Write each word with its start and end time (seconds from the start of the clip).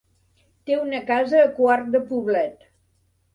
Té 0.69 0.77
una 0.85 1.01
casa 1.09 1.41
a 1.43 1.51
Quart 1.59 1.93
de 1.97 2.03
Poblet. 2.09 2.67